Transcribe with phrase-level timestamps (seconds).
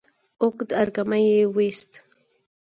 [0.41, 1.91] اوږد ارږمی يې وايست،